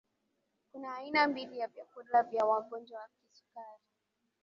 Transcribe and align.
kuna 0.71 0.95
aina 0.97 1.27
mbili 1.27 1.59
ya 1.59 1.67
vyakula 1.67 2.23
vya 2.23 2.45
wagonjwa 2.45 2.99
wa 2.99 3.07
kisukari 3.07 3.83